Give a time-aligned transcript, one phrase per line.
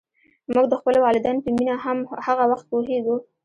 [0.53, 1.75] موږ د خپلو والدینو په مینه
[2.25, 3.15] هغه وخت پوهېږو.